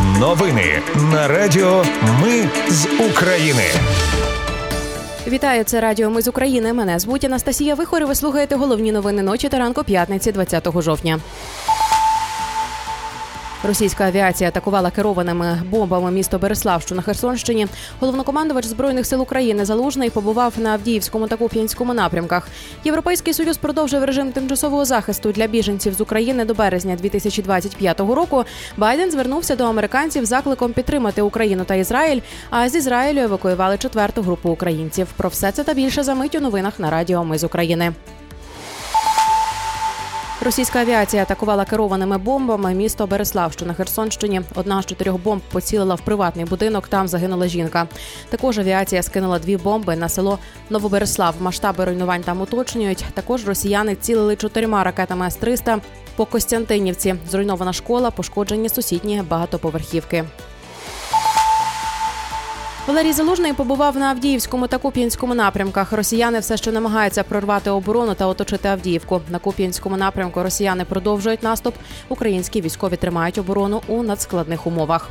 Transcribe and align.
Новини 0.00 0.82
на 1.12 1.28
Радіо 1.28 1.84
Ми 2.22 2.48
з 2.68 2.86
України. 3.10 3.62
Вітаю, 5.28 5.64
це 5.64 5.80
Радіо 5.80 6.10
Ми 6.10 6.22
з 6.22 6.28
України. 6.28 6.72
Мене 6.72 6.98
звуть 6.98 7.24
Анастасія 7.24 7.74
Вихор. 7.74 8.02
і 8.02 8.04
Ви 8.04 8.14
слухаєте 8.14 8.56
головні 8.56 8.92
новини 8.92 9.22
ночі 9.22 9.48
та 9.48 9.58
ранку 9.58 9.84
п'ятниці 9.84 10.32
20 10.32 10.82
жовтня. 10.82 11.20
Російська 13.64 14.04
авіація 14.04 14.48
атакувала 14.48 14.90
керованими 14.90 15.62
бомбами 15.70 16.10
місто 16.10 16.38
Береслав, 16.38 16.82
що 16.82 16.94
на 16.94 17.02
Херсонщині. 17.02 17.66
Головнокомандувач 18.00 18.64
збройних 18.64 19.06
сил 19.06 19.22
України 19.22 19.64
Залужний 19.64 20.10
побував 20.10 20.54
на 20.58 20.70
Авдіївському 20.70 21.28
та 21.28 21.36
Куп'янському 21.36 21.94
напрямках. 21.94 22.48
Європейський 22.84 23.34
союз 23.34 23.56
продовжив 23.56 24.04
режим 24.04 24.32
тимчасового 24.32 24.84
захисту 24.84 25.32
для 25.32 25.46
біженців 25.46 25.94
з 25.94 26.00
України 26.00 26.44
до 26.44 26.54
березня 26.54 26.96
2025 26.96 28.00
року. 28.00 28.44
Байден 28.76 29.10
звернувся 29.10 29.56
до 29.56 29.64
американців 29.64 30.24
закликом 30.24 30.72
підтримати 30.72 31.22
Україну 31.22 31.64
та 31.64 31.74
Ізраїль. 31.74 32.20
А 32.50 32.68
з 32.68 32.74
Ізраїлю 32.74 33.20
евакуювали 33.20 33.78
четверту 33.78 34.22
групу 34.22 34.50
українців. 34.50 35.08
Про 35.16 35.28
все 35.28 35.52
це 35.52 35.64
та 35.64 35.74
більше 35.74 36.02
за 36.02 36.14
мить 36.14 36.34
у 36.34 36.40
новинах 36.40 36.78
на 36.78 36.90
Радіо 36.90 37.24
Ми 37.24 37.38
з 37.38 37.44
України. 37.44 37.92
Російська 40.44 40.80
авіація 40.80 41.22
атакувала 41.22 41.64
керованими 41.64 42.18
бомбами 42.18 42.74
місто 42.74 43.06
Береслав, 43.06 43.52
що 43.52 43.66
на 43.66 43.74
Херсонщині. 43.74 44.40
Одна 44.54 44.82
з 44.82 44.86
чотирьох 44.86 45.20
бомб 45.20 45.42
поцілила 45.52 45.94
в 45.94 46.00
приватний 46.00 46.44
будинок. 46.44 46.88
Там 46.88 47.08
загинула 47.08 47.48
жінка. 47.48 47.88
Також 48.28 48.58
авіація 48.58 49.02
скинула 49.02 49.38
дві 49.38 49.56
бомби 49.56 49.96
на 49.96 50.08
село 50.08 50.38
Новобереслав. 50.70 51.34
Масштаби 51.40 51.84
руйнувань 51.84 52.22
там 52.22 52.40
уточнюють. 52.40 53.04
Також 53.14 53.46
росіяни 53.46 53.94
цілили 53.94 54.36
чотирма 54.36 54.84
ракетами 54.84 55.26
С-300 55.26 55.78
по 56.16 56.26
Костянтинівці. 56.26 57.14
Зруйнована 57.30 57.72
школа, 57.72 58.10
пошкоджені 58.10 58.68
сусідні 58.68 59.22
багатоповерхівки. 59.28 60.24
Валерій 62.86 63.12
Залужний 63.12 63.52
побував 63.52 63.96
на 63.96 64.06
Авдіївському 64.06 64.66
та 64.66 64.78
Куп'янському 64.78 65.34
напрямках. 65.34 65.92
Росіяни 65.92 66.38
все 66.38 66.56
ще 66.56 66.72
намагаються 66.72 67.22
прорвати 67.22 67.70
оборону 67.70 68.14
та 68.14 68.26
оточити 68.26 68.68
Авдіївку. 68.68 69.20
На 69.30 69.38
Куп'янському 69.38 69.96
напрямку 69.96 70.42
росіяни 70.42 70.84
продовжують 70.84 71.42
наступ. 71.42 71.74
Українські 72.08 72.60
військові 72.60 72.96
тримають 72.96 73.38
оборону 73.38 73.82
у 73.86 74.02
надскладних 74.02 74.66
умовах. 74.66 75.10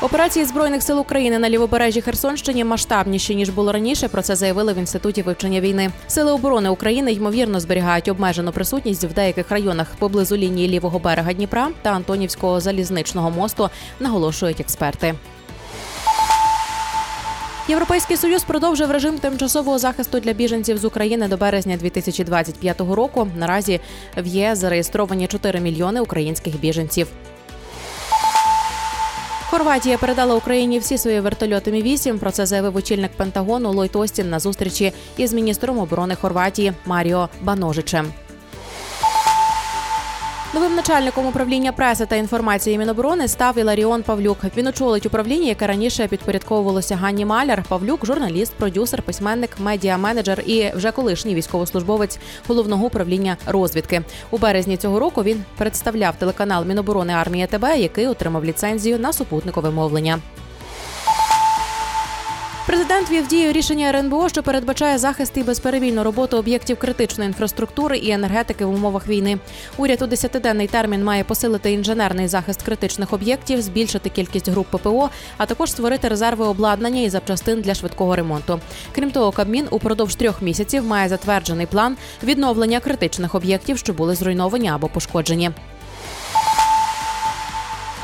Операції 0.00 0.44
збройних 0.44 0.82
сил 0.82 1.00
України 1.00 1.38
на 1.38 1.50
лівобережжі 1.50 2.00
Херсонщині 2.00 2.64
масштабніші 2.64 3.34
ніж 3.34 3.48
було 3.48 3.72
раніше. 3.72 4.08
Про 4.08 4.22
це 4.22 4.36
заявили 4.36 4.72
в 4.72 4.78
інституті 4.78 5.22
вивчення 5.22 5.60
війни. 5.60 5.90
Сили 6.06 6.32
оборони 6.32 6.68
України 6.68 7.12
ймовірно 7.12 7.60
зберігають 7.60 8.08
обмежену 8.08 8.52
присутність 8.52 9.04
в 9.04 9.12
деяких 9.12 9.50
районах 9.50 9.86
поблизу 9.98 10.36
лінії 10.36 10.68
лівого 10.68 10.98
берега 10.98 11.32
Дніпра 11.32 11.68
та 11.82 11.90
Антонівського 11.90 12.60
залізничного 12.60 13.30
мосту. 13.30 13.70
Наголошують 14.00 14.60
експерти. 14.60 15.14
Європейський 17.68 18.16
союз 18.16 18.44
продовжив 18.44 18.90
режим 18.90 19.18
тимчасового 19.18 19.78
захисту 19.78 20.20
для 20.20 20.32
біженців 20.32 20.78
з 20.78 20.84
України 20.84 21.28
до 21.28 21.36
березня 21.36 21.76
2025 21.76 22.80
року. 22.80 23.28
Наразі 23.36 23.80
в 24.16 24.26
ЄС 24.26 24.58
зареєстровані 24.58 25.26
4 25.26 25.60
мільйони 25.60 26.00
українських 26.00 26.60
біженців. 26.60 27.06
Хорватія 29.58 29.98
передала 29.98 30.34
Україні 30.34 30.78
всі 30.78 30.98
свої 30.98 31.20
вертольоти 31.20 31.72
Мі 31.72 31.82
8 31.82 32.18
Про 32.18 32.30
це 32.30 32.46
заявив 32.46 32.76
очільник 32.76 33.10
Пентагону 33.16 33.72
Лойт 33.72 33.96
Остін 33.96 34.30
на 34.30 34.38
зустрічі 34.38 34.92
із 35.16 35.32
міністром 35.32 35.78
оборони 35.78 36.14
Хорватії 36.14 36.72
Маріо 36.86 37.28
Баножичем. 37.42 38.12
Новим 40.54 40.74
начальником 40.74 41.26
управління 41.26 41.72
преси 41.72 42.06
та 42.06 42.16
інформації 42.16 42.78
Міноборони 42.78 43.28
став 43.28 43.58
Іларіон 43.58 44.02
Павлюк. 44.02 44.38
Він 44.56 44.66
очолить 44.66 45.06
управління, 45.06 45.48
яке 45.48 45.66
раніше 45.66 46.08
підпорядковувалося 46.08 46.96
Ганні 46.96 47.24
Маляр. 47.24 47.64
Павлюк, 47.68 48.06
журналіст, 48.06 48.54
продюсер, 48.54 49.02
письменник, 49.02 49.50
медіа-менеджер 49.64 50.40
і 50.40 50.76
вже 50.76 50.90
колишній 50.90 51.34
військовослужбовець 51.34 52.18
головного 52.46 52.86
управління 52.86 53.36
розвідки. 53.46 54.02
У 54.30 54.38
березні 54.38 54.76
цього 54.76 54.98
року 54.98 55.22
він 55.22 55.44
представляв 55.58 56.16
телеканал 56.18 56.64
Міноборони 56.64 57.12
армія 57.12 57.46
ТБ, 57.46 57.64
який 57.64 58.06
отримав 58.06 58.44
ліцензію 58.44 58.98
на 58.98 59.12
супутникове 59.12 59.70
мовлення. 59.70 60.18
Президент 62.68 63.10
вів 63.10 63.26
дію 63.26 63.52
рішення 63.52 63.88
РНБО, 63.88 64.28
що 64.28 64.42
передбачає 64.42 64.98
захист 64.98 65.36
і 65.36 65.42
безперебійну 65.42 66.02
роботу 66.04 66.36
об'єктів 66.36 66.78
критичної 66.78 67.28
інфраструктури 67.28 67.98
і 67.98 68.10
енергетики 68.10 68.64
в 68.64 68.74
умовах 68.74 69.08
війни. 69.08 69.38
Уряд 69.76 70.02
у 70.02 70.06
десятиденний 70.06 70.66
термін 70.66 71.04
має 71.04 71.24
посилити 71.24 71.72
інженерний 71.72 72.28
захист 72.28 72.62
критичних 72.62 73.12
об'єктів, 73.12 73.62
збільшити 73.62 74.08
кількість 74.08 74.48
груп 74.48 74.66
ППО, 74.66 75.10
а 75.36 75.46
також 75.46 75.70
створити 75.70 76.08
резерви 76.08 76.46
обладнання 76.46 77.02
і 77.02 77.10
запчастин 77.10 77.60
для 77.60 77.74
швидкого 77.74 78.16
ремонту. 78.16 78.60
Крім 78.94 79.10
того, 79.10 79.32
Кабмін 79.32 79.66
упродовж 79.70 80.14
трьох 80.14 80.42
місяців 80.42 80.84
має 80.84 81.08
затверджений 81.08 81.66
план 81.66 81.96
відновлення 82.22 82.80
критичних 82.80 83.34
об'єктів, 83.34 83.78
що 83.78 83.92
були 83.92 84.14
зруйновані 84.14 84.68
або 84.68 84.88
пошкоджені. 84.88 85.50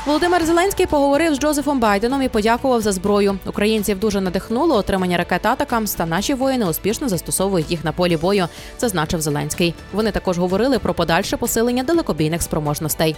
Володимир 0.05 0.45
Зеленський 0.45 0.85
поговорив 0.85 1.35
з 1.35 1.39
Джозефом 1.39 1.79
Байденом 1.79 2.21
і 2.21 2.29
подякував 2.29 2.81
за 2.81 2.91
зброю. 2.91 3.39
Українців 3.45 3.99
дуже 3.99 4.21
надихнуло 4.21 4.75
отримання 4.75 5.17
ракет 5.17 5.45
Атакамс, 5.45 5.93
та 5.93 6.05
наші 6.05 6.33
воїни 6.33 6.65
успішно 6.65 7.09
застосовують 7.09 7.71
їх 7.71 7.83
на 7.83 7.91
полі 7.91 8.17
бою. 8.17 8.47
Зазначив 8.79 9.21
Зеленський. 9.21 9.73
Вони 9.93 10.11
також 10.11 10.37
говорили 10.37 10.79
про 10.79 10.93
подальше 10.93 11.37
посилення 11.37 11.83
далекобійних 11.83 12.41
спроможностей. 12.41 13.15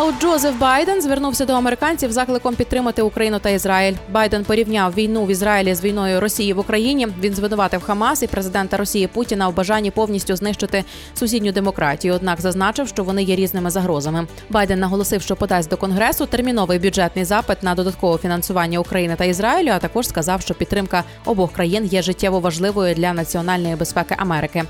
А 0.00 0.04
от 0.04 0.20
Джозеф 0.20 0.58
Байден 0.58 1.02
звернувся 1.02 1.44
до 1.44 1.52
американців 1.52 2.12
закликом 2.12 2.54
підтримати 2.54 3.02
Україну 3.02 3.38
та 3.38 3.50
Ізраїль. 3.50 3.94
Байден 4.10 4.44
порівняв 4.44 4.94
війну 4.94 5.24
в 5.24 5.30
Ізраїлі 5.30 5.74
з 5.74 5.84
війною 5.84 6.20
Росії 6.20 6.52
в 6.52 6.58
Україні. 6.58 7.08
Він 7.20 7.34
звинуватив 7.34 7.82
Хамас 7.82 8.22
і 8.22 8.26
президента 8.26 8.76
Росії 8.76 9.06
Путіна 9.06 9.48
у 9.48 9.52
бажанні 9.52 9.90
повністю 9.90 10.36
знищити 10.36 10.84
сусідню 11.14 11.52
демократію. 11.52 12.14
Однак 12.14 12.40
зазначив, 12.40 12.88
що 12.88 13.04
вони 13.04 13.22
є 13.22 13.36
різними 13.36 13.70
загрозами. 13.70 14.26
Байден 14.50 14.80
наголосив, 14.80 15.22
що 15.22 15.36
подасть 15.36 15.70
до 15.70 15.76
конгресу 15.76 16.26
терміновий 16.26 16.78
бюджетний 16.78 17.24
запит 17.24 17.62
на 17.62 17.74
додаткове 17.74 18.18
фінансування 18.18 18.78
України 18.78 19.16
та 19.18 19.24
Ізраїлю. 19.24 19.70
А 19.70 19.78
також 19.78 20.08
сказав, 20.08 20.40
що 20.40 20.54
підтримка 20.54 21.04
обох 21.24 21.52
країн 21.52 21.84
є 21.84 22.02
життєво 22.02 22.40
важливою 22.40 22.94
для 22.94 23.12
національної 23.12 23.76
безпеки 23.76 24.14
Америки. 24.18 24.64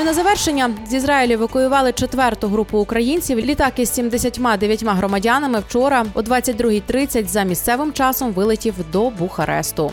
Ну 0.00 0.06
на 0.06 0.14
завершення 0.14 0.70
з 0.88 0.94
Ізраїлю 0.94 1.32
евакуювали 1.32 1.92
четверту 1.92 2.48
групу 2.48 2.78
українців. 2.78 3.38
Літак 3.38 3.78
із 3.78 3.92
79 3.92 4.84
громадянами 4.84 5.58
вчора 5.58 6.06
о 6.14 6.20
22.30 6.20 7.26
за 7.26 7.42
місцевим 7.42 7.92
часом 7.92 8.32
вилетів 8.32 8.74
до 8.92 9.10
Бухаресту. 9.10 9.92